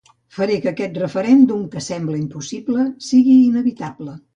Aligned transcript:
Faré 0.37 0.55
que 0.63 0.71
aquest 0.71 0.97
referèndum 1.01 1.61
que 1.77 1.85
sembla 1.91 2.19
impossible 2.25 2.91
sigui 3.13 3.41
inevitable. 3.51 4.23